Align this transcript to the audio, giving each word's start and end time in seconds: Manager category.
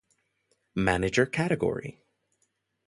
Manager 0.77 1.27
category. 1.27 2.01